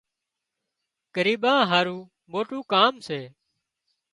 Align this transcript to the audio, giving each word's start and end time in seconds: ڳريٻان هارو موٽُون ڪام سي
ڳريٻان 1.13 1.59
هارو 1.69 1.97
موٽُون 2.31 2.61
ڪام 2.71 2.93
سي 3.07 3.19